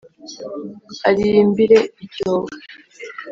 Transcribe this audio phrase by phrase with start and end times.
[1.07, 2.47] ariyimbire icyobo.